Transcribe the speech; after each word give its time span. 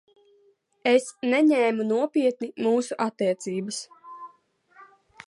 Es 0.91 1.05
neņēmu 1.33 1.85
nopietni 1.91 2.49
mūsu 2.69 2.97
attiecības. 3.07 3.79